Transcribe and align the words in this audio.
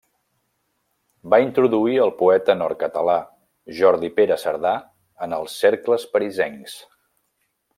Va 1.33 1.39
introduir 1.43 1.99
el 2.05 2.13
poeta 2.21 2.55
nord-català 2.61 3.17
Jordi 3.81 4.09
Pere 4.17 4.39
Cerdà 4.45 4.73
en 5.27 5.37
els 5.41 5.59
cercles 5.67 6.09
parisencs. 6.17 6.81